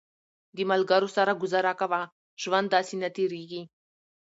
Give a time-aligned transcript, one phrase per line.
[0.55, 2.01] د ملګرو سره ګزاره کوه،
[2.41, 3.61] ژوند داسې نه تېرېږي